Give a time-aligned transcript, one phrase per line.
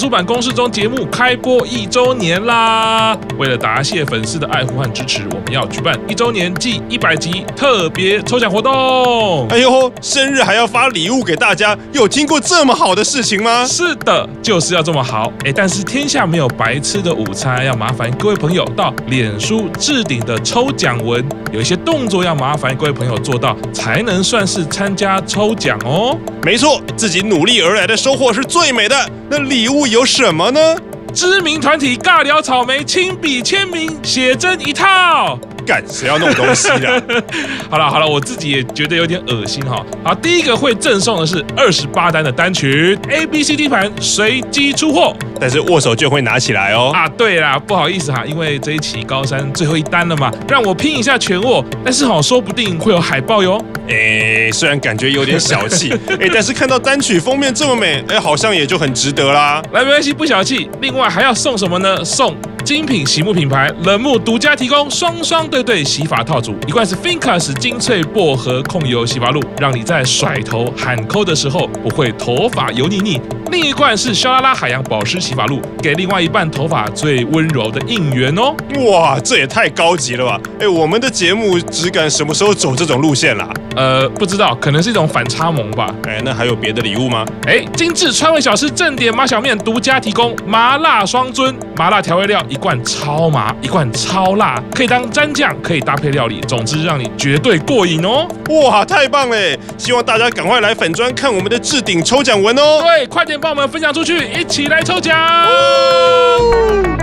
[0.00, 3.14] 出版公式中节目开播一周年啦！
[3.36, 9.46] 为了答谢粉丝的爱护和支持，我们要举办一周年暨一百集特别抽奖活动。
[9.50, 13.66] 哎呦，生日还要发礼物给大家，有听过这么好的事情吗？
[13.66, 15.30] 是的，就是要这么好。
[15.44, 21.22] 哎，但是天下没有白吃的午餐，要麻烦各位朋友到脸书置顶的抽奖文，
[21.52, 26.16] 有一些动作要麻烦各位朋友做到，才能算是参加抽奖哦。
[26.42, 28.96] 没错，自己努力而来的收获是最美的。
[29.32, 30.60] 那礼物有什么呢？
[31.12, 35.36] 知名团体尬聊草莓亲笔签名写真一套。
[35.70, 37.00] 干，谁要弄东西 的？
[37.70, 39.86] 好了好了，我自己也觉得有点恶心哈。
[40.02, 46.90] 好，第一个会赠送的是二十八单的单曲，A B C D 盘随机出货，但是握手券会拿起来哦。
[46.92, 53.64] 啊，对啦，不好意思哈，因为这一期高三最后一单了嘛，让我拼一下全握，但是好，说不定会有海报哟。
[53.88, 59.62] 哎，虽然感觉有点小气， 哎，但是看到单曲封面这么美，哎，好像也就很值得啦。
[59.72, 60.68] 来，没关系，不小气。
[60.80, 62.04] 另外还要送什么呢？
[62.04, 62.36] 送。
[62.64, 73.18] 精品洗沐品牌冷沐独家提供双双对对洗发套组，一罐是 Fincus 精粹薄荷控油洗发露，让你在甩头喊抠的时候不会头发油腻腻；
[73.50, 78.54] 另一罐是肖拉拉海洋保湿洗发露，给另外一半头发最温柔的应援哦。
[78.88, 80.40] 哇，这也太高级了吧！
[80.60, 83.48] 哎，我们的节目质感什么时候走这种路线啦？
[83.76, 85.94] 呃，不知道，可能是一种反差萌吧。
[86.06, 87.24] 哎，那还有别的礼物吗？
[87.46, 92.44] 哎，精致川味小吃正点麻小面独家提供麻辣双尊麻辣调味料。
[92.50, 98.26] 一罐超麻，一罐超辣，可以当蘸酱，可以搭配料理，总之让你绝对过瘾哦！
[98.48, 99.36] 哇，太棒了！
[99.78, 102.80] 希望大家赶快来粉砖看我们的置顶抽奖文哦！
[102.82, 105.16] 对，快点帮我们分享出去，一起来抽奖！
[105.46, 106.99] 哦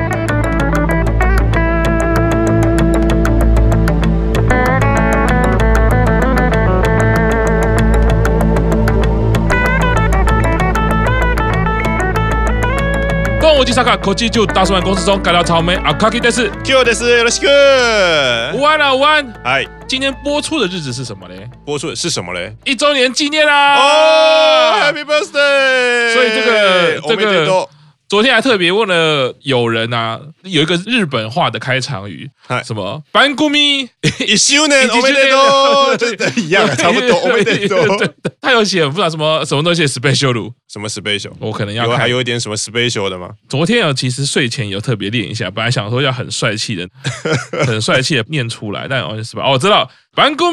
[13.57, 18.59] 国际沙卡科技就大叔坂工事中尬聊草莓阿卡基德斯，Q 德斯，let's go！
[18.59, 19.33] 午安了，午安。
[19.45, 21.49] 嗨，今天播出的日子是什么嘞？
[21.65, 22.57] 播出的是什么嘞？
[22.65, 23.77] 一周年纪念啦！
[23.77, 26.15] 哦，Happy Birthday！
[26.15, 27.69] 所以这个这个。
[28.09, 32.29] 昨天还特别问了友人啊，有一个日本话的开场语，
[32.63, 33.89] 什么“番组一
[34.37, 37.19] 周年おめでとう”，一样，差不多。
[37.23, 38.15] おめでとう。
[38.43, 43.32] 他有写很复杂，什么什么东西 special， 什么 special，我可能要还有一点什么 special 的吗？
[43.50, 46.88] 昨天有其实睡前有特别练一下，本来想说要很帅气的、
[47.66, 49.44] 很帅气的念出来，但哦是吧？
[49.46, 50.46] 哦，我知道，番组。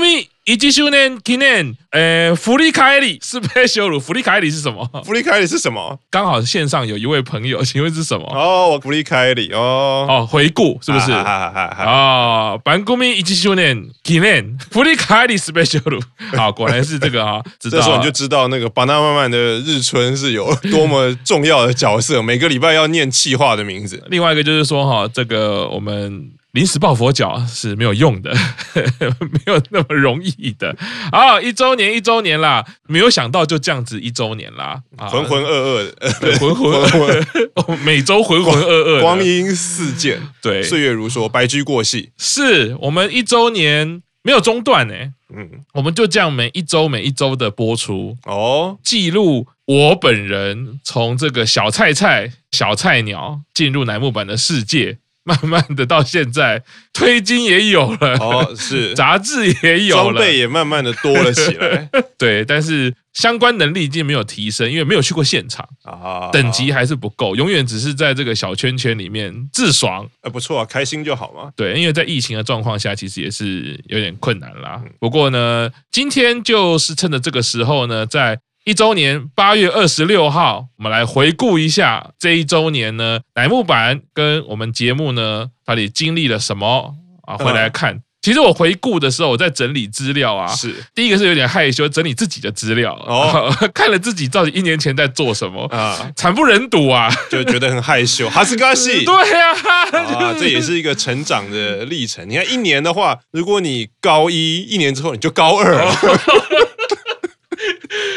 [0.46, 3.98] 一周年纪念，呃，福利凯里是被羞辱。
[3.98, 4.86] 福利凯里是什么？
[5.02, 5.98] 福利凯里是什么？
[6.10, 8.26] 刚好线上有一位朋友，请问是什么？
[8.30, 11.12] 哦，我福利凯里哦哦，回顾是不是？
[11.12, 15.98] 哈哈哈哈哦，番组一周年纪念，福利凯里是被羞辱。
[16.36, 17.42] 好，果然是这个 啊。
[17.58, 24.02] 这时候你就知道那个巴拿马漫的日春是有多么重要的角色，每个礼拜要念气化的名字。
[24.08, 26.30] 另外一个就是说哈，这个我们。
[26.54, 28.32] 临时抱佛脚是没有用的，
[29.18, 30.72] 没有那么容易的。
[31.10, 32.64] 啊，一周年，一周年啦！
[32.86, 37.24] 没有想到就这样子一周年啦，浑浑噩噩的，浑浑噩
[37.56, 42.12] 噩，每周浑浑噩噩，光阴似箭，对，岁月如梭，白驹过隙。
[42.18, 44.94] 是我们一周年没有中断呢，
[45.36, 54.98] 嗯，我们就这样每一周每一周的播出哦，记录我本人从这个小菜菜、小菜鸟进入乃木坂的世界。
[55.26, 56.62] 慢慢的到现在，
[56.92, 61.88] 推金也有了哦，是 杂志也有了，装备也慢慢的多了起来。
[62.18, 70.06] 对，但是相关能力已经没有提升，因为没有去过现场啊，等级还是不够，永远只是在这个小圈圈里面自爽。
[70.20, 71.50] 呃，不错啊，开心就好嘛。
[71.56, 74.82] 对，因为在疫情的状况下，其实也是有点困难啦。
[75.00, 78.38] 不过呢，今天就是趁着这个时候呢，在。
[78.64, 86.94] 一周年，八月二十六号，我们来回顾一下这一周年呢，乃木坂跟我们节目呢，到底经历了什么
[87.26, 87.36] 啊？
[87.36, 98.30] 回来看，其实我回顾的时候，我在整理资料啊，是第一个是有点害羞，整理自己的资料哦， 看了自己到底一年前在做什么啊，惨不忍睹啊，就觉得很害羞。
[98.30, 99.52] 哈斯卡西， 对呀，
[99.92, 102.26] 啊，这也是一个成长的历程。
[102.26, 105.94] 你看一年的话，如果你高一，一年之后你就高二了。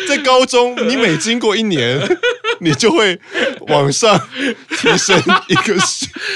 [0.07, 2.00] 在高中，你每经过一年，
[2.62, 3.19] 你就会
[3.68, 4.19] 往上
[4.80, 5.75] 提升一个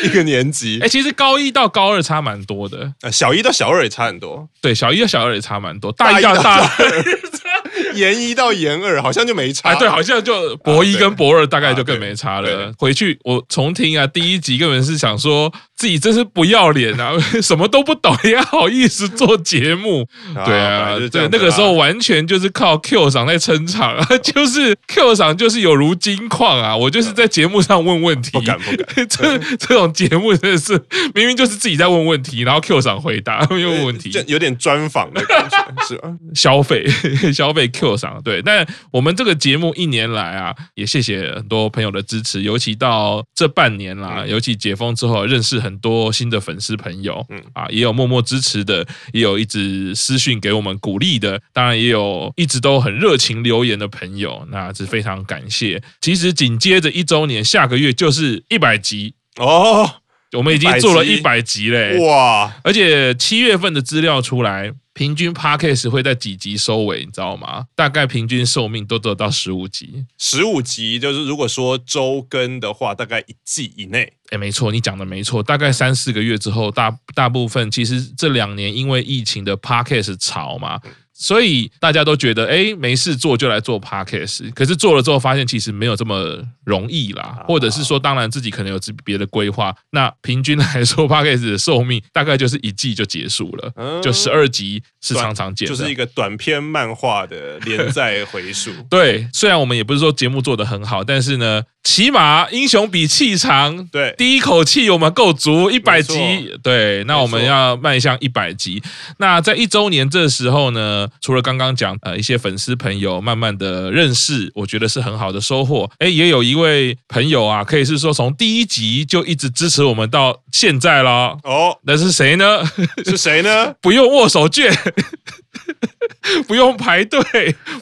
[0.04, 0.80] 一个年级。
[0.84, 4.48] 哎，其实高一到高二差蛮多的，小一到小二也差很多。
[4.62, 6.68] 对，小一到小二也差蛮多，大一到大二
[7.96, 9.70] 研一到研二好像就没差。
[9.70, 12.74] 哎，对，好像就博一跟博二大概就更没差了。
[12.78, 20.08] 回去我重听啊，第一集根本是想说自己真是不要脸啊， 什么都不懂也好意思做节目。
[20.46, 29.08] 对啊，对，那个时候完全就是靠 Q 赏在撑场啊， 就是 Q 赏就是有如金矿啊，我就是在节目上问问题，不敢不敢。
[29.08, 30.74] 这这种节目真的是
[31.14, 36.10] 明明就是自己在问问题，然后 Q 赏回答，又问问题，有点专访的感觉，是吧？
[36.36, 36.86] 消费
[37.34, 38.42] 消费 Q 赏，对。
[38.44, 55.82] 但我们这个节目一年来啊，也谢谢很多朋友的支持，尤其到这半年啦，尤其解封之后，认识很多新的粉丝朋友，嗯啊，也有默默支持的，也有一直私讯给我们鼓励的，当然也有一直都很热情留言的朋友，那是非常感谢。
[56.00, 59.90] 其实紧接着一周年，下个月就是一百集哦，
[60.38, 62.54] 我们已经做了一百集嘞，哇！
[62.64, 64.72] 而且七月份的资料出来。
[64.94, 67.66] 平均 Podcast 会在几集收尾，你知道吗？
[67.76, 74.14] 大概平均寿命都得到十五集，十五集就是如果说周更的话，大概一季以内。
[74.30, 80.80] 哎，没错，你讲的没错，大概三四个月之后，大大部分其实这两年因为疫情的 Podcast 潮嘛。
[81.22, 89.76] 所以大家都觉得，哎，没事做就来做 Podcast，可是做了之后发现其实没有这么容易啦，或者是说，当然自己可能有自别的规划。
[89.92, 98.72] 那平均来说， Podcast 的寿命大概就是一季就结束了，就十二集是常常见的，就是一个短篇漫画的连载回数。
[98.90, 101.62] 对，虽然我们也不是说节目做得很好，但是呢。
[101.84, 106.16] 起码英雄比气长，对，第一口气我们够足一百集，
[106.62, 108.84] 对，那我们要迈向一百集。
[109.18, 115.90] 那在一周年这时候呢，除了刚刚讲呃一些粉丝朋友慢慢的认识，我觉得是很好的收获。
[116.00, 121.38] 哎，也有一位朋友啊，可以是说从第一集就一直支持我们到现在了。
[121.44, 122.64] 哦，那是谁呢？
[123.06, 123.74] 是谁呢？
[123.82, 124.72] 不用握手券。
[126.48, 127.22] 不用排队，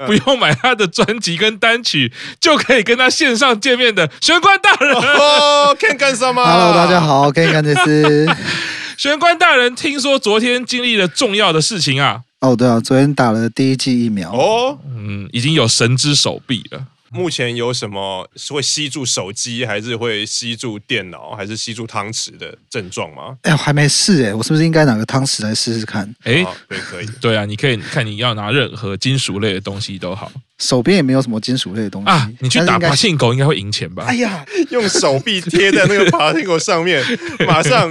[0.05, 4.95] 不用买他的专辑跟单曲，就可以跟他线上见面的玄关大人。
[4.95, 8.27] 哦，Ken 干什么？Hello，大家好，Ken 干的是
[8.97, 9.75] 玄关大人。
[9.75, 12.21] 听说昨天经历了重要的事情啊？
[12.41, 14.31] 哦，对啊，昨天打了第一剂疫苗。
[14.31, 16.87] 哦，嗯，已经有神之手臂了。
[17.11, 23.35] 目前有什么是会吸住手机，还是会吸住电脑，还是吸住汤匙的症状吗？
[23.41, 26.05] 哎，我还没试哎，我是不是应该拿个汤匙来试试看？
[26.23, 30.31] 哎，对，可以，对 啊，你可以看你要拿任何金属类的东西都好。
[30.59, 34.03] 手边也没有什么金属类的东西啊，你去打爬行狗应该会赢钱吧？
[34.07, 37.03] 哎呀，用手臂贴在那个爬行狗上面，
[37.47, 37.89] 马上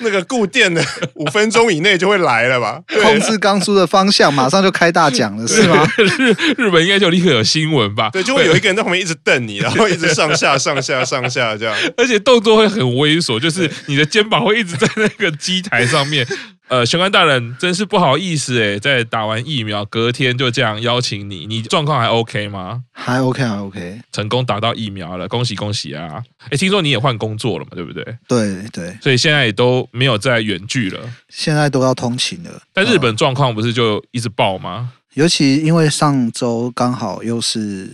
[0.00, 0.84] 那个固电的
[1.14, 2.80] 五分钟以内就会来了吧？
[3.02, 5.88] 控制钢珠的方向，马上就开大奖了，是吗？
[5.96, 8.10] 日日本应该就立刻有新闻吧？
[8.12, 16.26] 对，就会有一个人在旁边一直瞪你，然后一直上下上下上下这样，而且动作会很猥琐，就是你的肩膀会一直在那个机台上面。
[16.70, 22.84] 呃，玄关大人真是不好意思哎，在打完疫苗隔天就这样邀请你，你状况还 OK 吗？
[22.92, 26.22] 还 OK，还 OK，成功打到疫苗了，恭喜恭喜啊！
[26.48, 28.04] 哎，听说你也换工作了嘛，对不对？
[28.28, 32.62] 对对，所以现在也都没有在远距了，现在都要通勤了。
[32.72, 34.92] 但日本状况不是就一直爆吗？
[35.14, 37.90] 尤其因为上周刚好又是。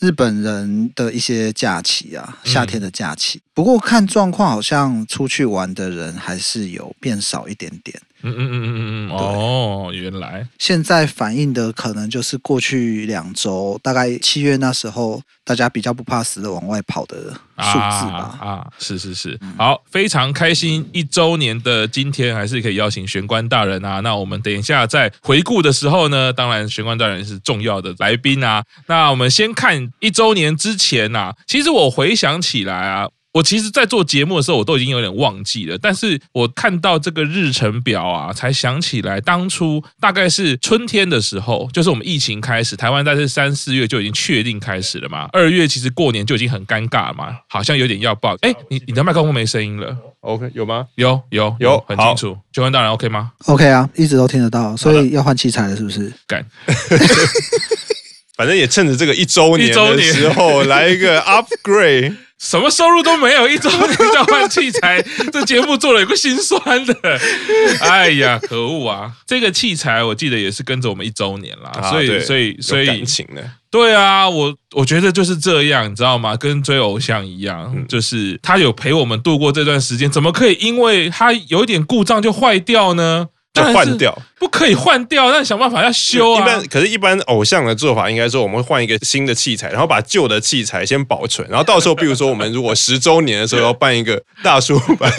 [0.00, 3.40] 日本人的一些假期啊，夏天的假期。
[3.52, 8.00] 不过看状况，好像出去玩的人还是有变少一点点。
[8.22, 9.10] 嗯嗯嗯嗯嗯嗯。
[9.10, 18.38] 哦，原来现在反映的可能就是过去两周，大概七月那时候，大家比较不怕死的往外跑的数字吧。
[18.40, 19.38] 啊，是是是。
[19.56, 24.00] 好，非常开心，一周年的今天还是可以邀请玄关大人啊。
[24.00, 28.62] 那我们等一下在回顾的时候呢，当然玄关大人是重要的来宾啊。
[28.86, 29.78] 那我们先看。
[30.00, 33.08] 一周年之前啊，其实我回想起来啊，
[33.38, 35.78] 我其实，在做节目的时候，我都已经有点忘记了。
[35.78, 45.28] 但是我看到这个日程表啊，才想起来，当初大概是春天的时候，就是我们疫情开始，台湾在这三四月就已经确定开始了嘛。
[45.32, 48.36] 二月其实过年就已经很尴尬嘛，好像有点要爆。
[48.40, 50.86] 哎，你你的麦克风没声音了？OK，有吗？
[50.96, 52.36] 有有有，很清楚。
[52.52, 56.12] 玄关大人 OK 吗？OK 啊，一直都听得到，所以要换器材了，是不是？
[56.26, 56.44] 干。
[58.36, 65.02] 反正也趁着这个一周年的时候 来一个 upgrade，什么收入都没有，一周年就换器材，
[65.32, 66.94] 这节目做了有个心酸的。
[67.82, 69.12] 哎呀，可恶啊！
[69.26, 73.50] 这个器材我记得也是跟着我们一周年啦，啊、所以所以所以感情的。
[73.70, 76.36] 对啊，我我觉得就是这样，你知道吗？
[76.36, 83.26] 跟追偶像一样，嗯、就是他有陪我们度过这段时间，怎么可以因为他有一点故障就坏掉呢？
[83.54, 86.40] 就换掉，不可以换掉，那想办法要修啊。
[86.40, 95.10] 一般可是，一般偶像的做法应该说，我们会换一个新的器材，然后把旧的器材先保存，然后到时候，比如说我们如果十周年的时候 要办一个大叔坂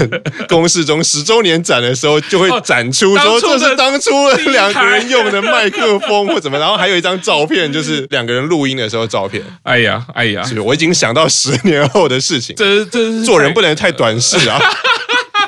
[0.48, 4.10] 工事中十周年展的时候，就会展出说这是当初
[4.52, 9.44] 两个人用的麦克风或怎么，然后还有一张照片，就是两个人录音的时候照片。
[9.64, 10.62] 哎呀，哎呀，是不是？
[10.62, 14.58] 我已经想到十年后的事情，这这做人不能太短视啊。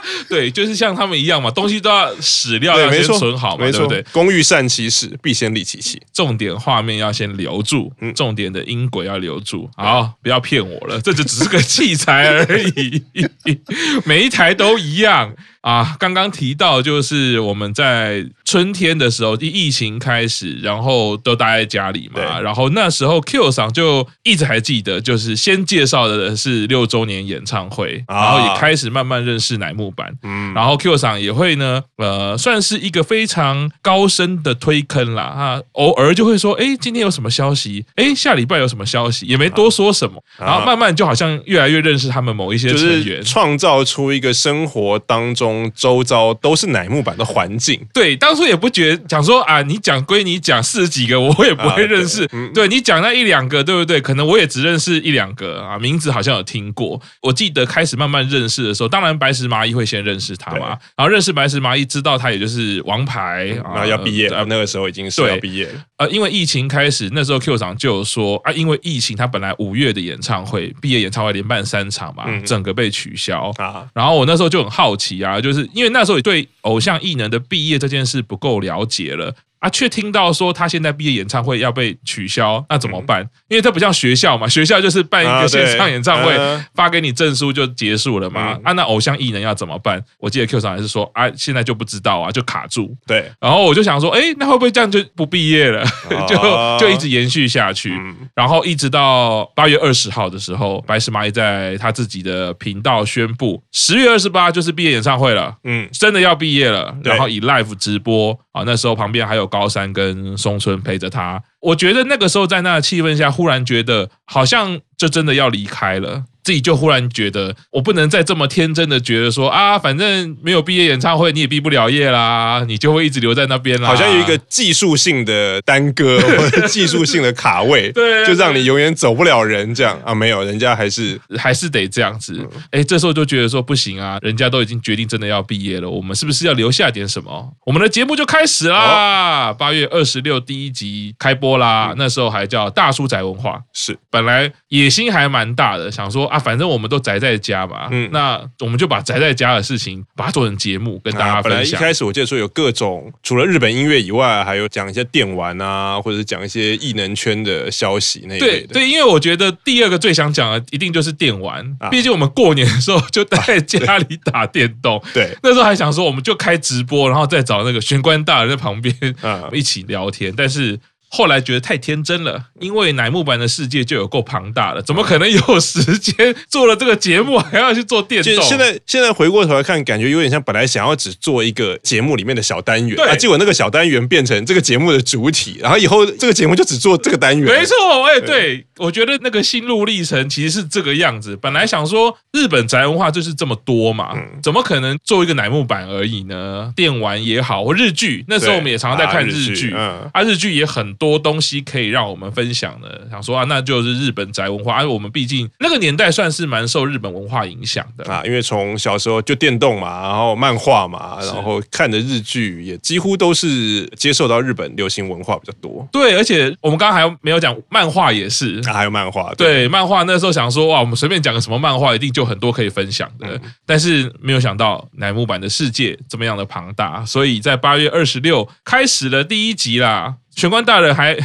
[0.30, 4.02] 对，就是像他们一样嘛，东西都要史料要先存好嘛，对不对？
[4.12, 6.02] 工欲善其事，必先利其器。
[6.14, 9.70] 重点画面要先留住，重点的音轨要留住。
[9.76, 13.04] 好，不要骗我了，这就只是个器材而已，
[14.06, 15.34] 每一台都一样。
[15.62, 37.86] 啊，刚刚提到就是我们在春天的时候，疫疫情开始，然后都待在家里嘛，然后那时候 Q 上就一直还记得，就是先介绍的是六周年演唱会，然后也开始慢慢认识乃木坂，嗯，然后 Q 上也会呢，呃，算是一个非常高深的推坑啦，啊，偶尔就会说，哎，今天有什么消息？
[37.96, 39.28] 哎，下礼拜有什么消息？
[39.28, 45.51] 也没多说什么，然后慢慢就好像越来越认识他们某一些成员，创造出一个生活当中。
[45.74, 54.00] 周遭都是乃木坂的环境，对，当初也不觉得讲说啊，你讲归你讲，四十几个我也不会认识，啊、对，你讲那一两个，对不对？
[54.00, 57.02] 可能我也只认识一两个啊，名字好像有听过。
[57.22, 65.72] 我记得开始慢慢认识的时候，当然白石麻衣会先认识他嘛，然后认识白石麻衣，知道他也就是王牌，嗯、然后要毕业，啊、那个时候已经是要毕业了。
[65.98, 73.88] 呃，因为疫情开始，那时候 Q 厂就有说啊，因为疫情，他本来五月的演唱会，毕业演唱会连办三场嘛，嗯、整个被取消啊。
[73.94, 79.36] 然后我那时候就很好奇啊，就是因为那时候也对偶像艺能的毕业这件事不够了解了。
[79.62, 83.22] 啊，却听到说他现在毕业演唱会要被取消，那怎么办？
[83.48, 86.36] 因为这不像学校嘛，学校就是办一个线上演唱会，
[86.74, 88.58] 发给你证书就结束了嘛。
[88.64, 90.04] 啊，那偶像艺人要怎么办？
[90.18, 92.98] 我记得 Q 上还是说啊，现在就不知道啊，就卡住。
[93.06, 95.86] 对，然后我就想说，哎，那会不会这样就不毕业了？
[96.28, 96.36] 就
[96.80, 97.96] 就一直延续下去，
[98.34, 105.56] 然后一直到八月二十号的时候，白石麻衣在他自己的频道宣布，十月二十八就是毕业演唱会了。
[105.66, 109.51] 嗯，真的要毕业了，然后以 live 直播啊，那时候旁边还有。
[109.52, 116.24] 高山跟松村陪着他，我觉得那个时候在那气氛下，忽然觉得好像就真的要离开了。
[116.52, 123.88] 自己就忽然觉得，我不能再这么天真的觉得说啊，反正没有毕业演唱会，你也毕不了业啦，你就会一直留在那边啦。
[123.88, 130.14] 好像有一个技术性的耽搁或者技术性的卡位， 对，就让你永远走不了人这样啊？
[130.14, 132.46] 没有，人家还是还是得这样子。
[132.72, 137.54] 哎，这时候就觉得说不行啊，人家都已经决定真的要毕业了，我们是不是要留下点什么？
[137.66, 146.28] 我们的节目就开始啦，八月二十六第一集开播啦，那时候还叫大叔宅文化，是本来野心还蛮大的，想说。
[146.32, 151.52] 啊，反正我们都宅在家嘛，嗯，那我们就把宅在家的事情，把它做成节目跟大家分享。
[151.52, 158.74] 啊，本来一开始我记得说有各种，除了日本音乐以外，还有讲一些电玩啊，或者是讲一些异能圈的消息那一类的。
[158.74, 164.98] 对对，因为我觉得第二个最想讲的一定就是电玩，毕竟我们过年的时候就待在家里打电动。
[164.98, 170.80] 啊， 对，那时候还想说我们就开直播，然后再找那个玄关大人在旁边啊 一起聊天，但是。
[171.14, 178.42] 后来觉得太天真了，因为乃木坂的世界就有够庞大了，怎么可能有时间做了这个节目还要去做电动？
[178.42, 187.46] 现在现在回过头来看，感觉有点像本来想要只做一个节目里面的小单元，对啊，结果那个小单元变成这个节目的主体，然后以后这个节目就只做这个单元。
[187.46, 187.76] 没错，
[188.06, 191.38] 哎，对，我觉得那个心路历程其实是这个样子。
[191.42, 196.72] 本来想说日本宅文化就是这么多嘛，怎么可能做一个乃木坂而已呢？
[196.74, 200.96] 电玩也好，或日剧，那时候我们也常常在看日剧，啊，日剧也很。
[201.02, 204.76] 多东西可以让我们分享的，想说啊，那就是日本宅文化。
[204.76, 215.88] 而我们毕竟那个年代算是蛮受日本文化影响的啊，因为从小时候就电动嘛，然后漫画嘛，然后看的日剧也几乎都是接受到日本流行文化比较多。
[215.92, 219.34] 对，而且我们刚刚还没有讲漫画也是，啊，还有漫画。
[219.34, 223.26] 对，对漫画那时候想说哇，我们随便讲个什么漫画，一定就很多可以分享的。
[223.28, 230.18] 嗯、但是没有想到乃木坂的世界这么样的庞大，所以在八月二十六开始了第一集啦。
[230.42, 231.16] 玄关大人还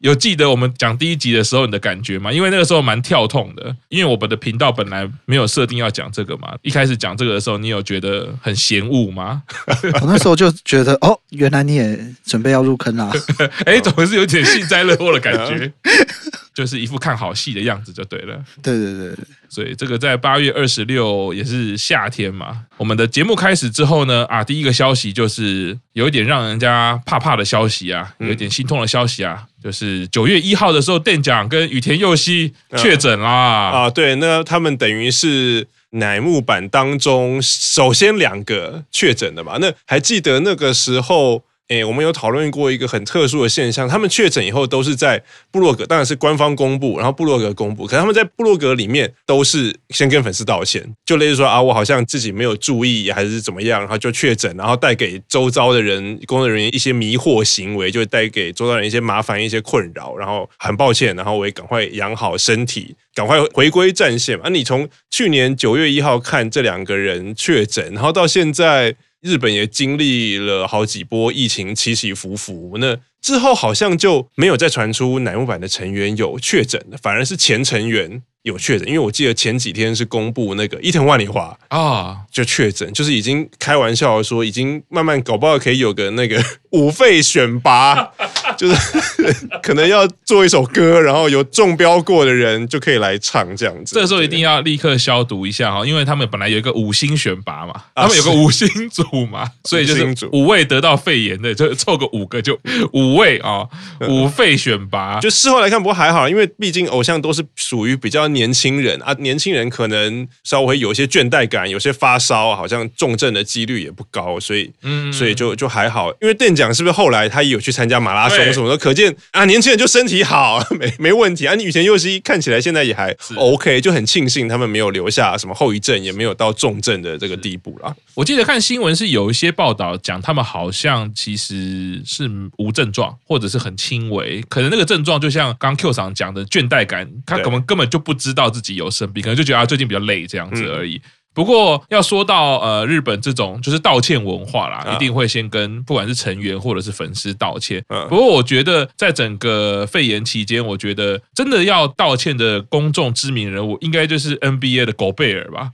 [0.00, 2.30] 有记得我们讲第一集的时候你的感觉吗？
[2.30, 6.54] 因为那个时候蛮跳痛的，因为我们的频道本来没有设定要讲这个嘛。
[6.60, 9.42] 一开始讲这个的时候，你有觉得很嫌恶吗？
[10.02, 13.10] 我那时候就觉得，哦，原来你也准备要入坑啦。
[13.64, 15.72] 哎，总是有点幸灾乐祸的感觉，
[16.56, 18.42] 就是一副看好戏的样子就对了。
[18.62, 19.14] 对对对。
[19.50, 22.64] 所以这个在八月二十六也是夏天嘛。
[22.78, 33.30] 我们的节目开始之后呢，啊，第一个消息就是有一点让人家怕怕的消息啊，有一点心痛的消息啊，就是九月一号的时候，店长跟羽田佑希确诊啦。
[33.30, 35.68] 啊，对，那他们等于是。
[35.90, 39.56] 乃木坂当中首先两个确诊的嘛？
[39.60, 41.44] 那还记得那个时候？
[41.68, 45.20] 诶，我们有讨论过一个很特殊的现象，他们确诊以后都是在
[45.50, 64.38] 部落格，当然是官方公布，然后部落格公布，可是他们在部落格里面都是先跟粉丝道歉，就类似说啊，我好像自己没有注意还是怎么样，然后就确诊，然后带给周遭的人、工作人员一些迷惑行为，就带给周遭人一些麻烦、一些困扰，然后很抱歉，然后我也赶快养好身体，赶快回归战线。
[64.38, 68.94] 啊，你从去年九月一号看这两个人确诊，然后到现在。
[69.26, 78.86] 日本也经历了好几波疫情起起伏伏，那之后好像就没有再传出乃木坂的成员有确诊的，反而是前成员有确诊。
[78.86, 86.40] 因为我记得前几天是公布那个伊藤万里华啊，就确诊，就是已经开玩笑说，已经慢慢搞不好可以有个那个
[86.70, 88.12] 五费选拔。
[88.56, 88.76] 就是
[89.60, 93.94] 可能要做一首歌，然后有中标过的人就可以来唱这样子。
[93.94, 102.58] 这个时候一定要立刻消毒一下哈，因为他们本来有一个五星选拔嘛，他们有个五星组嘛，所以就是五位得到肺炎的，就凑个五个就
[102.92, 103.66] 五位啊，
[104.08, 105.18] 五费选拔。
[105.20, 116.10] 就事后来看，不过还好，因为毕竟偶像都是属于比较年轻人啊，年轻人可能稍微有一些倦怠感，有些发烧，好像重症的几率也不高，所以嗯，所以就就还好。
[116.20, 118.36] 因为店长是不是后来他也有去参加马拉松？
[118.52, 121.54] 什么的，可见啊，年轻人就身体好，没没问题啊。
[121.54, 127.94] 你羽田佑希看起来现在也还 OK，就很庆幸他们没有留下什么后遗症，也没有到重症的这个地步啦。
[128.14, 140.96] 我记得看新闻是有一些报道讲，他们好像其实是无症状，或者是很轻微，可能那个症状就像刚 Q 厂讲的倦怠感，他可能根本就不知道自己有生病，可能就觉得啊最近比较累这样子而已。
[140.96, 141.00] 嗯
[141.36, 147.84] 不过要说到呃日本这种就是道歉文化啦，一定会先跟不管是成员或者是粉丝道歉。
[148.08, 155.72] 不过我觉得在整个肺炎期间，我觉得真的要道歉的公众知名人物，应该就是 NBA 的狗贝尔吧，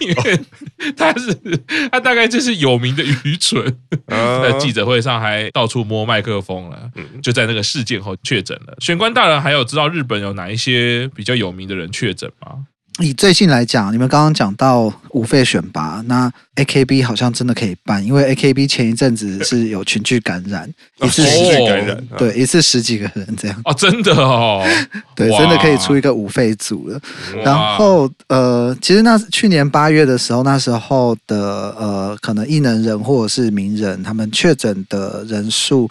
[0.00, 0.40] 因为
[0.96, 1.32] 他是
[1.92, 3.64] 他大概就是有名的愚蠢，
[4.08, 6.90] 在记者会上还到处摸麦克风了，
[7.22, 8.76] 就在那个事件后确诊了。
[8.80, 12.66] 玄关大人还有知道日本有哪一些比较有名的人确诊吗？
[13.00, 20.72] 以最近来讲，你们刚刚讲到五费选拔，那 AKB 好像真的可以办，因为 AKB 前一阵子是有群聚感染，
[21.04, 23.62] 一次十几个人，对，一次十几个人这样。
[23.64, 24.66] 哦，真的哦，
[25.14, 26.98] 对，真的可以出一个五费组了。
[27.44, 35.86] 然后呃，其实那去年八月的时候，那时候的呃，可能艺能人或者是名人，他们确诊的人数。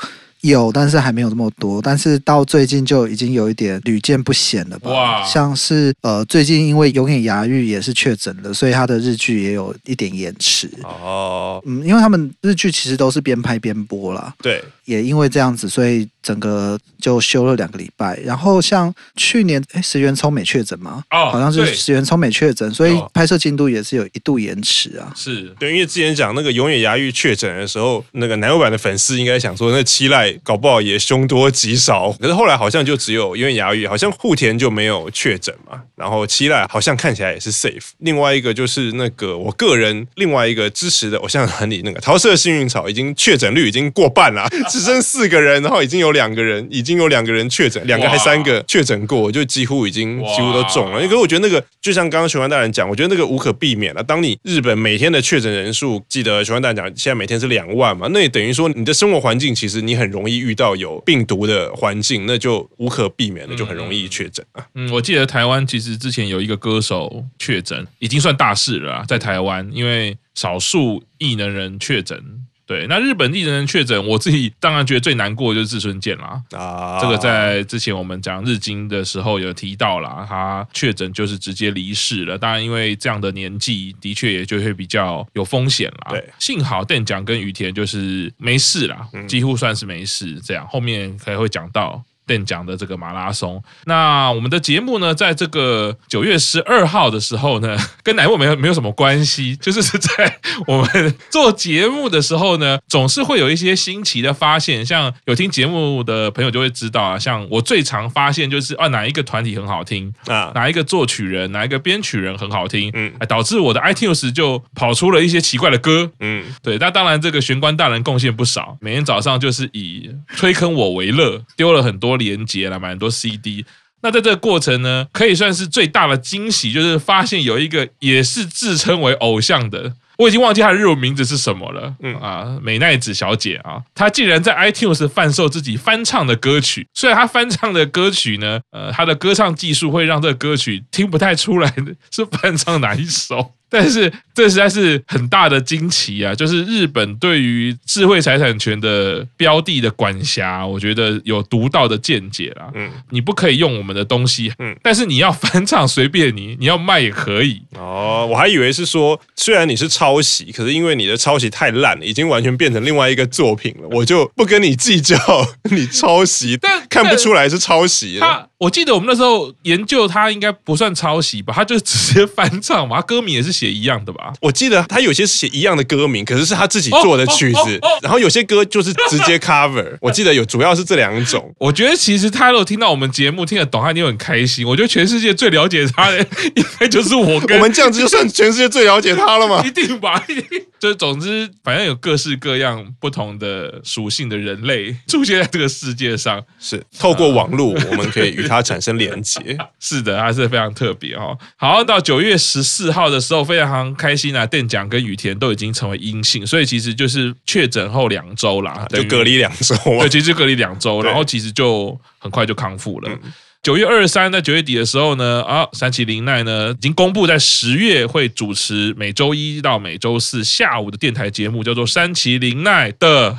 [0.47, 1.81] 有，但是还没有这么多。
[1.81, 4.91] 但是到最近就已经有一点屡见不鲜了吧？
[4.91, 5.25] 哇！
[5.25, 10.69] 像是呃，最近因为永野芽郁也是确诊了，所以他的日剧也有一点延迟。
[10.83, 14.33] 哦，嗯，因为他们日剧其实都是边拍边播啦。
[14.41, 14.63] 对。
[14.85, 18.15] 也因为这样子，所以整个就休了两个礼拜。
[18.19, 21.03] 然后像去年，哎，石原聪美确诊吗？
[21.09, 25.11] 哦，好像是石原聪美确诊，所以拍摄进度也是有一度延迟啊。
[25.15, 32.11] 是对，因为之前讲那个永野芽郁确诊的时候，那个男优版的粉丝应该想说，那七濑搞不好也凶多吉少。
[32.19, 35.81] 可是后来好像就只有因为牙语，好像户田就没有确诊嘛。
[35.95, 37.91] 然后七濑好像看起来也是 safe。
[37.99, 44.47] 另外一个就是那个我个人另外一个支持的偶像团体那个桃色幸运草，已经确诊率已经过半了。
[44.69, 51.01] 只剩四个人，然后已经有两个人，已经有两个人确诊，两个还三个确诊过，就几乎已经几乎都中了。
[51.01, 54.03] 因为我觉得那个，就像刚刚玄关大人讲，我觉得那个无可避免了。
[54.03, 64.65] 当你日本每天的确诊人数，记得玄关大人讲，现在每天是两万嘛，那也等于说你的生活环境其实你很容容易遇到有病毒的环境，那就无可避免的就很容易确诊啊。
[64.73, 72.19] 嗯，我记得台湾其实之前有一个歌手确诊，已经算大事了，在台湾，因为少数异能人确诊。
[72.65, 76.41] 对，那日本艺人确诊，我自己当然觉得最难过的就是志村健啦。
[76.57, 82.37] 啊，这个在之前我们讲日经的时候有提到啦，他确诊就是直接离世了。
[82.37, 86.07] 当然，因为这样的年纪，的确也就会比较有风险啦。
[86.09, 90.39] 对，幸好店长跟雨田就是没事啦，几乎算是没事。
[90.41, 92.03] 这样后面可能会讲到。
[92.25, 104.85] 店讲的这个马拉松，那我们的节目呢，在这个九月十二号的时候呢，跟乃木没有没有什么关系，就是是 在我们做节目的时候呢，总是会有一些新奇的发现。
[104.85, 116.77] 像有听节目的朋友就会知道啊，像我最常发现就是啊，哪一个团体很好听啊，哪一个作曲人，哪一个编曲人很好听，嗯，导致我的 iTunes 就跑出了一些奇怪的歌，嗯，对。
[116.77, 122.14] 那当然，这个玄关大人贡献不少，每天早上就是以推坑我为乐，丢了很多。
[122.17, 123.65] 连接了，买很多 CD。
[124.01, 131.95] 那在这个过程呢，可以算是最大的惊喜，就是发现有一个也是自称为偶像的，我已经忘记他的日文名字是什么了。
[132.01, 136.87] 嗯啊，美奈子小姐啊，她竟然在 iTunes 贩售自己翻唱的歌曲。
[136.93, 141.73] 虽然她翻唱的歌曲呢，呃，她的歌唱技术会让这个歌曲听不太出来
[142.11, 143.53] 是翻唱哪一首。
[143.75, 146.33] 但是这实在是很大的惊奇啊！
[146.33, 152.69] 就是日本对于智慧财产权的标的的管辖，我觉得有独到的见解啦。
[152.73, 157.61] 嗯，你不可以用我们的东西，嗯，但是你要翻唱随便你， 你要卖也可以。
[157.77, 165.17] 哦，我还以为是说，虽然你是抄袭，可是因为你的抄袭太烂了，已经完全变成另外一个作品了，我就不跟你计较
[165.71, 168.19] 你抄袭，但看不出来是抄袭。
[168.19, 171.53] 他，我记得我们那时候研究他应该不算抄袭吧？
[171.53, 174.33] 他就直接翻唱嘛，他歌名也是写一样的吧？
[174.41, 179.97] 我记得他有些是写一样的歌名，可是是他自己做的曲子，然后有些歌就是直接 cover。
[180.01, 181.53] 我记得有主要是这两种。
[181.57, 184.65] 我觉得其实他如果听到我们节目听得懂，他一定很开心。
[184.67, 186.19] 我觉得全世界最了解他的
[186.55, 187.55] 应该就是我跟。
[187.57, 189.63] 我们这样子就算全世界最了解他了嘛？
[189.65, 190.61] 一定吧，一定。
[190.85, 199.57] 就总之，反正有各式各样不同的属性的人类 出现在这个世界上，是透过网络，我们可以与它产生连接。
[199.79, 201.37] 是的，还是非常特别哦。
[201.55, 209.75] 好，到九月十四号的时候，非常开心啊，店长跟雨田都已经成为阴性，所以其实就是确诊后两周啦，就隔离两周。
[209.99, 213.09] 对，其实就隔离两周，然后其实就很快就康复了。
[213.11, 213.33] 嗯
[213.65, 223.35] 九月二十三，在九月底的时候呢，啊，山崎玲奈呢已经公布在十月会主持每周一到每周四下午的电台节目，叫做山崎玲奈的。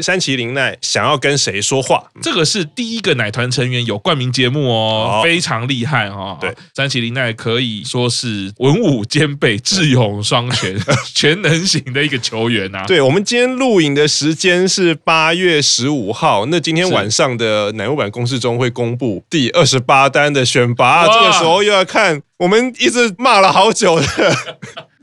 [0.00, 2.02] 山崎玲奈想要跟谁说话？
[2.22, 6.38] 这个是第一个奶团成员有冠名节目哦，非常厉害哦。
[6.40, 10.74] 对，山崎玲奈可以说是文武兼备、智勇双全、
[11.14, 12.86] 全能型的一个球员啊。
[12.86, 17.73] 对，我们今天录影的时间是八月十五号，那今天晚上的。
[17.74, 24.06] 乃木坂工事中会公布第二十八单的选拔，这个时候又要看我们一直骂了好久的。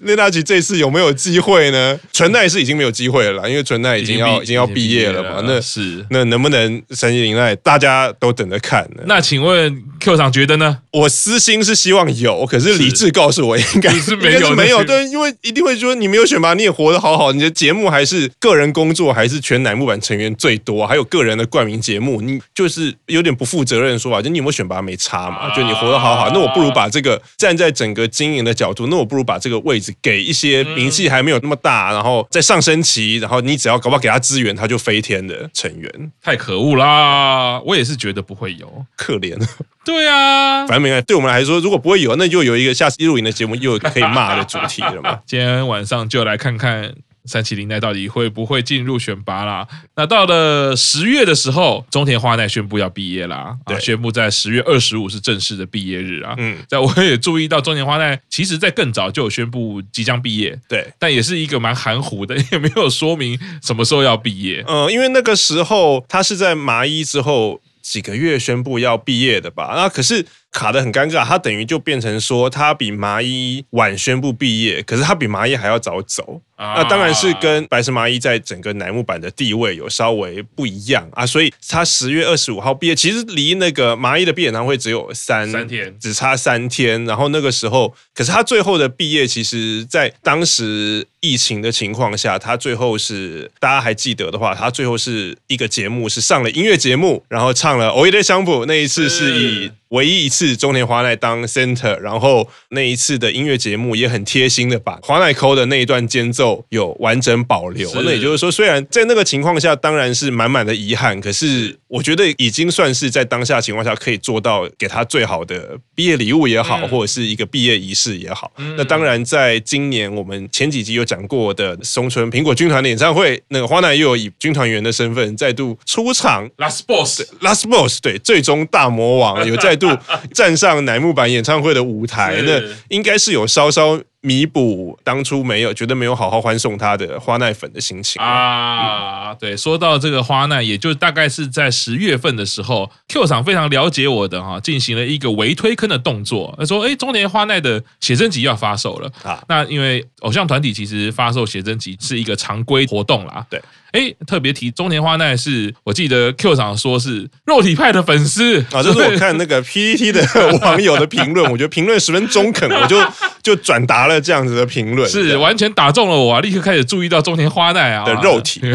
[0.03, 1.99] 那大吉这次有没有机会呢？
[2.11, 5.41] 纯奈是已经没有机会了啦，因为纯奈已经要已经，要毕业了嘛。
[5.45, 9.03] 那是那能不能神崎玲奈，大家都等着看呢。
[9.05, 10.79] 那请问 Q 厂觉得呢？
[10.91, 14.83] 我私心是希望有，可是理智告诉我应该是没有，没有。
[14.83, 17.31] 对，因为一定会说你没有选拔，你也活得好好。
[17.31, 24.21] 你的节目还是个人工作，还是全乃木坂成员最多，还有个人的冠名节目，你就是有点不负责任说法。
[24.21, 25.53] 就你有没有选拔没差嘛？
[25.55, 29.90] 就你活得好好，那我不如把这个站在整个经营的角度，那我不如把这个位置。
[30.01, 37.59] 给一些名气还没有那么大，然后在上升期，然后你只要搞不好给他资源，他就飞天的成员，太可恶啦！
[37.65, 39.37] 我也是觉得不会有，可怜。
[39.83, 41.05] 对啊，反正没关系。
[41.05, 45.19] 对我们来说，如果不会有，那就有一个下次一录影的节目，又有可以骂的主题了嘛。
[45.25, 46.93] 今天晚上就来看看。
[47.25, 49.67] 山崎玲奈到底会不会进入选拔啦？
[49.95, 56.33] 那到了十月的时候，中田花奈宣布要毕业啦，对，宣布在十月二十五是正式的毕业日啊。
[56.37, 64.63] 嗯， 在我也注意到中田花奈，其实在更早就有宣布即将毕业，对，但也是一个蛮含糊的，也没有说明什么时候要毕业。
[64.67, 69.73] 嗯，因为那个时候他是在麻衣之后几个月宣布要毕业的吧？
[69.75, 70.25] 那可是。
[70.52, 76.40] 卡得很尴尬，他等于就变成说，他比麻衣晚宣布毕业，可是他比麻衣还要早走。
[76.56, 87.04] 啊、那当然是跟白石麻衣在整个乃木坂的地位有稍微不一样啊，所以他十月二十五号毕业，其实离那个麻衣的毕业演唱会只有三三天，只差三天。
[87.04, 99.70] 然后那个时候，可是他最后的毕业，其实在当时疫情的情况下，他最后是大家还记得的话，他最后是一个节目是上了音乐节目，然后唱了《おいでシャンプー》，那一次是以。
[99.91, 107.89] 唯一一次中田花奈当 center，然后那一次的音乐节目也很贴心的把花奈抠的那一段间奏有完整保留。
[107.95, 118.49] 那也就是说，虽然在那个情况下当然是满满的遗憾，可是我觉得已经算是在当下情况下可以做到给他最好的毕业礼物也好，或者是一个毕业仪式也好。
[118.77, 126.49] 那当然，在今年我们前几集有讲过的松村苹果军团的演唱会，那个花奈又有以军团员的身份再度出场。
[126.57, 129.75] Last Boss，Last Boss，对，最终大魔王有再。
[129.81, 129.87] 度
[130.31, 139.33] 站上乃木坂演唱会的舞台，那应该是有稍稍弥补当初没有觉得没有好好欢送他的花奈粉的心情啊。
[139.33, 146.53] 对，说到这个花奈，也就大概是在十月份的时候，Q 厂非常了解我的哈，进行了一个围推坑的动作。
[146.59, 153.45] 他说：“哎，中年花奈的写真集要发售了啊。”那因为偶像团体其实发售写真集是一个常规活动啦。
[153.49, 153.59] 对。
[153.91, 160.25] 哎，特别提中田花奈是我记得 Q 厂说是肉体派的粉丝啊，这是我看那个 PPT 的
[160.61, 162.97] 网友的评论，我觉得评论十分中肯，我就
[163.43, 166.39] 就转达了这样子的评论，是完全打中了我啊！
[166.41, 168.61] 立刻开始注意到中田花奈啊的肉体。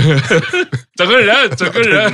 [0.96, 2.06] 整个人，整个人，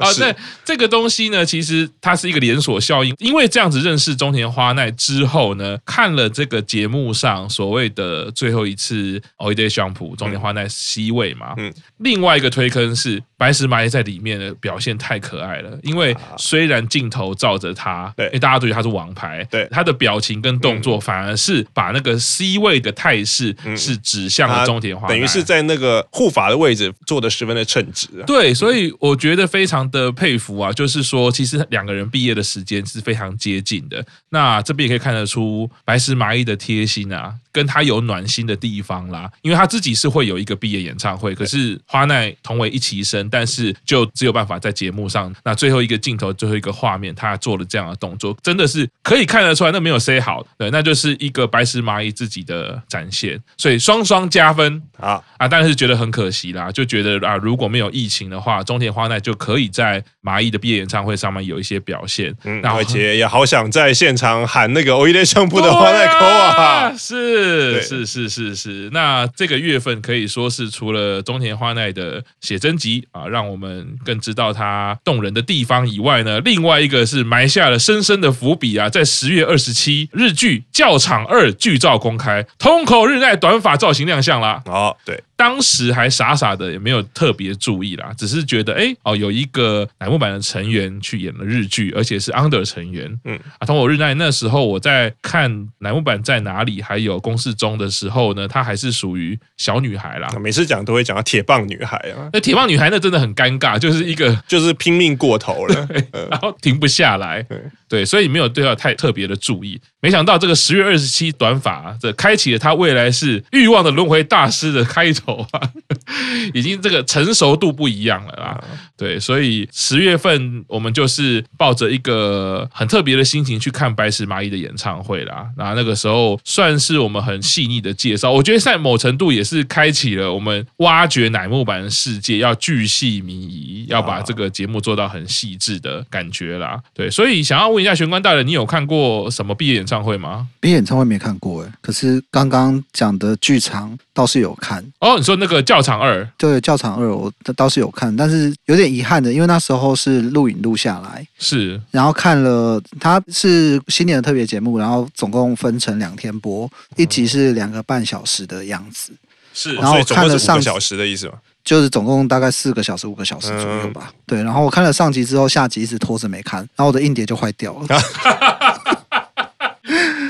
[0.00, 0.34] 啊对
[0.66, 3.14] 这个东西呢，其实它是一个连锁效应。
[3.18, 15.78] 因为这样子认识中田花奈之后呢，看了这个节目上所谓的最后一次 Oide Shampoo 中田花奈 C 位嘛，嗯，另外一个推坑是白石麻衣在里面的表现太可爱了。
[15.82, 28.08] 因为虽然镜头照着他，对，因为大家都觉得他是王牌，对，他的表情跟动作反而是把那个 C 位的态势是指向了中田花奈，等于是在那个护法的位置做的十分的称职。
[28.26, 34.04] 对，所以我觉得非常的佩服啊，就是说，其实两个人毕业的时间是非常接近的。
[34.30, 37.34] 那这边也可以看得出白石麻衣的贴心啊。
[37.55, 55.47] 跟他有暖心的地方啦，因为他自己是会有一个毕业演唱会，可是花奈同为一期生，但是就只有办法在节目上，那最后一个镜头，最后一个画面，他做了这样的动作，真的是可以看得出来，那没有 say 好，对，那就是一个白石麻衣自己的展现，所以双双加分啊啊！
[55.47, 67.44] 但是觉得很可惜啦，就觉得啊，如果没有疫情的话，中田花奈就可以在麻衣的毕业演唱会上面有一些表现，嗯，而且也好想在现场喊那个オイデシャンプー的花奈口啊，是。
[67.46, 84.62] 是是是是是，那这个月份可以说是除了中田花奈的写真集啊，让我们更知道她动人的地方以外呢，另外一个是埋下了深深的伏笔啊，在十月二十七日剧《教场二》剧照公开，通口日奈短发造型亮相啦。
[84.66, 85.22] 哦，对。
[85.36, 93.06] 当时还傻傻的，也没有特别注意啦，只是觉得哎哦，有一个乃木坂的成员去演了日剧，而且是 under 成员。
[93.24, 100.28] 嗯啊，樋口日奈那时候我在看乃木坂在哪里，还有公式中的时候呢，她还是属于小女孩啦。
[100.40, 105.88] 每次讲都会讲到铁棒女孩啊，那铁棒女孩那真的很尴尬，就是一个就是拼命过头了，
[106.30, 107.46] 然后停不下来。
[107.88, 109.80] 对，所以没有对他太特别的注意。
[110.00, 115.60] 没想到这个十月二十七短发，这开启了他未来是欲望的轮回大师的开头啊，
[116.54, 118.64] 已经这个成熟度不一样了啦。
[118.96, 125.48] 对，所以十月份我们就是抱着一个很特别的心情去看白石麻衣的演唱会啦。
[125.56, 136.80] 那那个时候算是我们很细腻的介绍，我觉得在某程度也是开启了我们挖掘乃木坂的世界，要巨细靡遗，要把这个节目做到很细致的感觉啦。
[136.94, 140.48] 对，所以想要问一下玄关大人，你有看过什么毕业演唱会吗？
[140.60, 144.82] 毕业演唱会没看过哎，可是刚刚讲的剧场倒是有看。
[145.00, 146.26] 哦，你说那个教场二？
[146.38, 159.12] 对，教场二我倒是有看，但是有点遗憾的，因为那时候是录影录下来，是，然后看了，它是新年的特别节目，然后总共分成两天播，一集是两个半小时的样子，
[159.52, 161.34] 是，然后看了上小时的意思吗？
[161.66, 164.10] 就是总共大概四个小时、五个小时左右吧。
[164.24, 167.86] 对，然后我看了上集之后，下集一直拖着没看，然后我的硬碟就坏掉了。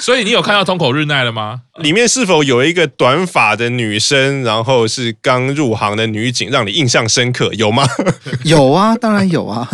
[0.00, 1.62] 所以你有看到通口日奈了吗？
[1.78, 7.52] 里面是否有一个短发的女生，然后是刚入行的女警，让你印象深刻？
[7.54, 7.86] 有吗？
[8.44, 9.68] 有啊，当然有啊。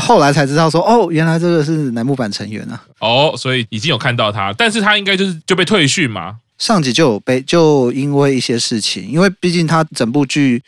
[0.00, 2.82] 后来才知道说，哦，原来这个是乃木坂成员啊。
[3.00, 6.36] 哦，所以已经有看到他，但是他应该就是就被退训嘛。
[6.62, 10.62] 上集就有被，就因为一些事情，因为毕竟他整部剧，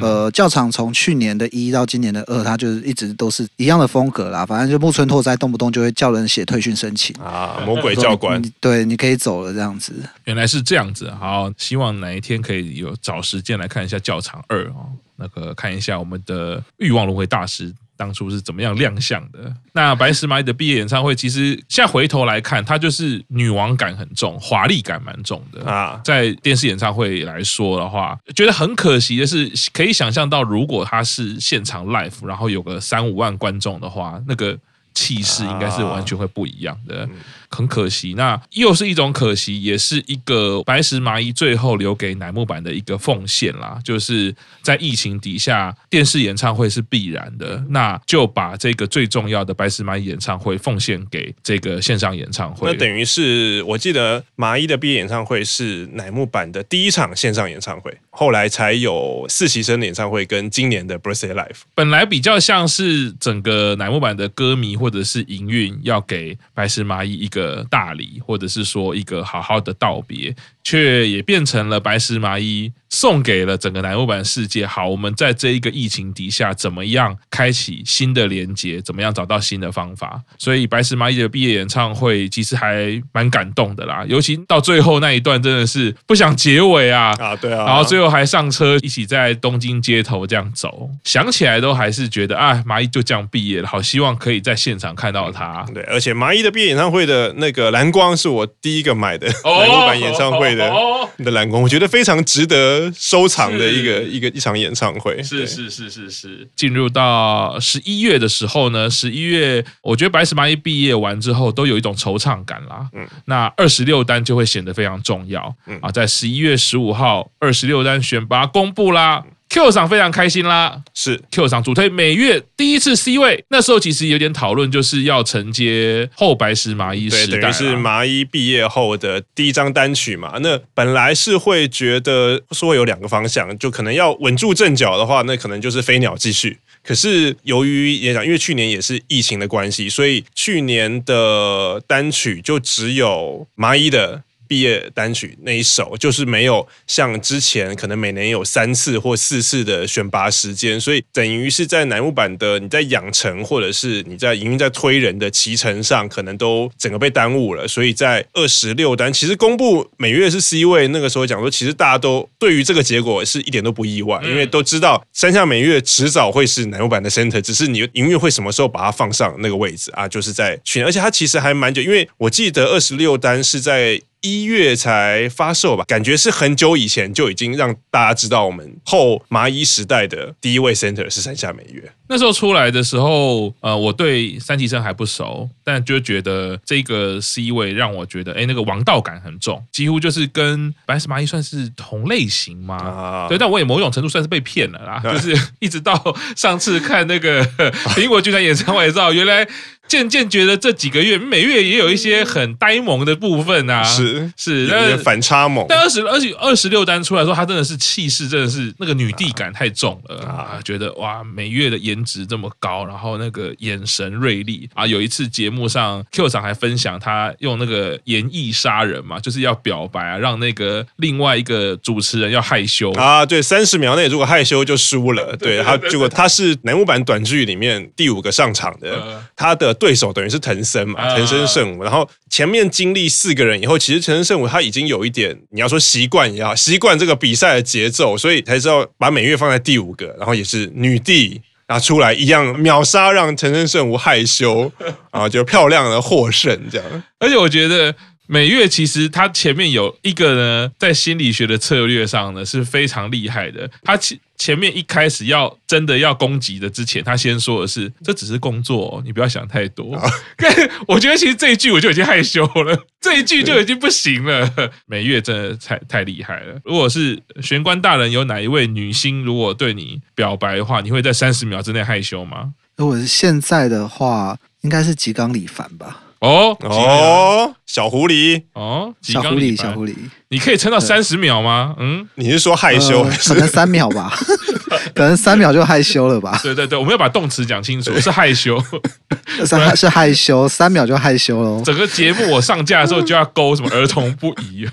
[0.00, 4.46] 呃，教场从去年的一到今年的二，他就是一直都是一样的风格啦。
[4.46, 9.92] 反正就木村拓哉动不动就会叫人写退训申请啊，魔鬼教官，对，你可以走了这样子。
[10.26, 14.86] 原来是这样子，好，希望哪一天可以有找时间来看一下教场二哦，
[15.16, 17.74] 那个看一下我们的欲望轮回大师。
[18.00, 19.54] 当初是怎么样亮相的？
[19.74, 26.00] 那白石麻衣的毕业演唱会，其实现在回头来看，它就是女王感很重，华丽感蛮重的啊。
[26.02, 34.58] 在电视演唱会来说的话，觉得很可惜的是，可以想象到，如果它是现场 live，然后有个三五万观众的话，那个
[34.94, 37.06] 气势应该是完全会不一样的。
[37.50, 43.76] 很可惜，那又是一种可惜，也是一个白石麻衣最后留给乃木坂的一个奉献啦。
[43.84, 44.32] 就是
[44.62, 52.70] 在疫情底下，电视演唱会是必然的，那就把这个最重要的白石麻衣演唱会奉献给这个线上演唱会。
[52.70, 61.62] 那等于是，我记得麻衣的毕业演唱会是乃木坂的第一场线上演唱会，后来才有四期生的演唱会跟今年的 Birthday Live。
[61.74, 67.39] 本来比较像是整个乃木坂的歌迷或者是营运要给白石麻衣一个。
[67.40, 70.34] 的大礼，或者是说一个好好的道别，
[70.70, 74.64] 却也变成了白石麻衣送给了整个乃木坂世界。
[74.64, 78.80] 好，我们在这一个疫情底下，怎么样开启新的连接？
[78.80, 80.22] 怎么样找到新的方法？
[80.38, 95.66] 所以白石麻衣的毕业演唱会其实还蛮感动的啦，尤其到最后那一段，真的是不想结尾啊啊，对啊，然后最后还上车一起在东京街头这样走，想起来都还是觉得啊，麻衣就这样毕业了，好希望可以在现场看到他。
[95.74, 105.22] 对，而且麻衣的毕业演唱会的那个蓝光是我第一个买的乃木坂演唱会的的哦的蓝光，我觉得非常值得收藏的一个一个一场演唱会。
[105.22, 112.88] 是是是是是，进入到十一月的时候呢，十一月我觉得白石麻衣毕业完之后都有一种惆怅感啦。
[112.92, 115.54] 嗯，那二十六单就会显得非常重要。
[115.66, 119.24] 嗯啊，在十一月十五号，二十六单选拔公布啦。
[119.50, 130.38] Q 赏非常开心啦是，Q 赏主推每月第一次 C 位，那时候其实有点讨论，就是要承接后白石麻衣对，时代啦等于是麻衣毕业后的第一张单曲嘛。
[130.40, 136.58] 那本来是会觉得说有两个方向，就可能要稳住阵脚的话，那可能就是飞鸟继续。
[136.84, 144.22] 可是由于也讲，因为去年也是疫情的关系，所以去年的单曲就只有麻衣的。
[144.50, 157.68] 毕业单曲那一首就是没有像之前可能每年有三次或四次的选拔时间，所以等于是在乃木坂的你在养成或者是你在营运在推人的骑程上，可能都整个被耽误了。
[157.68, 170.08] 所以在二十六单，其实公布每月是 C 位，那个时候讲说，其实大家都对于这个结果是一点都不意外，因为都知道山下美月迟早会是乃木坂的 center，只是你营运会什么时候把它放上那个位置啊？
[170.08, 174.00] 就是在去年，而且它其实还蛮久，因为我记得二十六单是在。
[174.20, 181.90] 一月才发售吧，感觉是很久以前就已经让大家知道我们后麻衣时代的第一位 center 是山下美月。
[182.10, 192.76] 那时候出来的时候，呃，我对三期生还不熟，但就觉得这个 C 位让我觉得，哎，那个王道感很重，几乎就是跟白石麻衣算是同类型嘛。
[192.78, 195.94] 啊对，但我也某种程度算是被骗了啦，就 是一直到
[196.34, 197.46] 上次看那个
[197.94, 199.46] 苹果剧团演唱会，知道原来。
[199.88, 205.66] 渐渐觉得这几个月每月也有一些很呆萌的部分啊，是是，有点反差萌。
[205.68, 210.60] 但二十而且二十六单出来说，他真的是气势，真的是那个女帝感太重了啊！
[210.64, 214.86] 觉得哇，每月的颜值这么高，然后那个眼神锐利啊！
[214.86, 223.26] 有一次节目上，Q 长还分享他用那个演绎杀人嘛，就是要表白啊，让那个另外一个主持人要害羞啊。
[223.26, 225.36] 对，三十秒内如果害羞就输了。
[225.38, 229.74] 对他，结果他是乃木版短剧里面第五个上场的，他的。
[229.80, 231.82] 对手等于是藤森嘛，藤森圣武。
[231.82, 244.70] 然后前面经历四个人以后，其实藤森圣武他已经有一点，你要说习惯也好，习惯这个比赛的节奏，所以才知道把美月放在第五个，然后也是女帝，拿出来一样秒杀，让陈胜胜无害羞，
[245.10, 247.02] 啊就漂亮的获胜这样。
[247.18, 247.94] 而且我觉得。
[248.32, 253.68] 美月其实他前面有一个呢，在心理学的策略上呢是非常厉害的。
[253.82, 260.00] 他前前面一开始要真的要攻击的之前，他先说的是这只是工作，你不要想太多。
[260.86, 264.48] 我觉得其实这一句我就已经害羞了，这一句就已经不行了。
[264.86, 266.60] 美月真的太太厉害了。
[266.64, 272.52] 如果是玄关大人有哪一位女星如果对你表白的话，你会在三十秒之内害羞吗？
[272.76, 276.04] 如果是现在的话，应该是吉冈里帆吧。
[276.20, 279.94] 哦哦，小狐狸哦，小狐狸，小狐狸，
[280.28, 281.74] 你可以撑到三十秒吗？
[281.78, 283.02] 嗯，你是说害羞？
[283.26, 284.12] 可能三秒吧，
[284.94, 286.38] 可能三秒就害羞了吧？
[286.42, 288.62] 对对对，我们要把动词讲清楚，是害羞，
[289.46, 291.62] 是是害羞，三秒就害羞了。
[291.64, 294.68] 整个节目我上架的时候就要勾什么儿童不宜。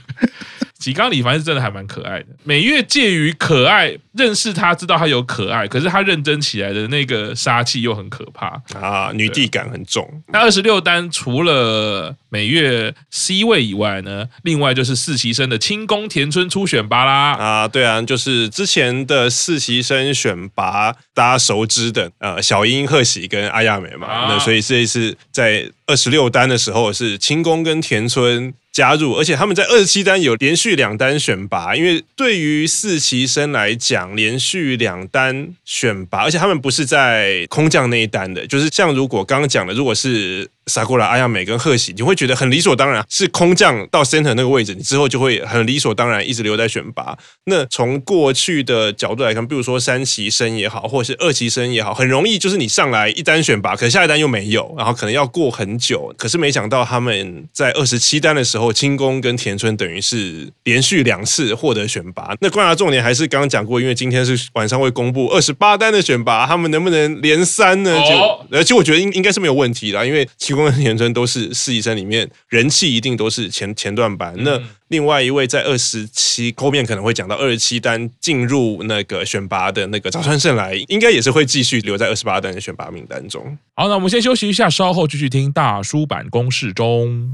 [0.78, 10.08] 吉冈里凡是真的还蛮可爱的，美月介于可爱，认识他知道他有可爱，可是他认真起来的那个杀气又很可怕啊，女帝感很重。
[10.28, 28.54] 那二十六单除了美月 C 位以外呢，另外就是四期生的清宫田村初选拔啦啊，对啊，就是之前的四期生选拔大家熟知的呃小樱、贺喜跟阿亚美嘛，啊、那所以这一次在二十六单的时候是清宫跟田村。
[28.78, 40.48] 加入，而且他们在二十七单有连续两单选拔，因为对于四期生来讲，连续两单选拔，而且他们不是在空降那一单的，就是像如果刚刚讲的，如果是。
[40.68, 47.18] 萨库拉、阿亚美跟贺喜，你会觉得很理所当然，是空降到 center 那个位置，你之后就会很理所当然一直留在选拔。
[47.46, 56.14] 那从过去的角度来看，比如说三期生也好，或者是二期生也好，很容易就是你上来一单选拔，可下一单又没有，然后可能要过很久。
[56.18, 62.36] 可是没想到他们在二十七单的时候，清宫跟田村等于是连续两次获得选拔。
[62.42, 67.98] 那观察重点还是刚刚讲过，因为今天是晚上会公布二十八单的选拔，他们能不能连三呢？
[68.02, 70.57] 就而且我觉得应应该是没有问题啦，因为清。
[70.58, 74.34] 宫田村都是四医生里面人气一定都是前前段班。
[74.40, 83.58] 那另外一位在二十七后面可能会讲到二十七单进入那个选拔的那个早川胜来，应该也是会继续留在二十八单的选拔名单中。
[83.76, 87.30] 好，那我们先休息一下，稍后继续听大叔版公式中。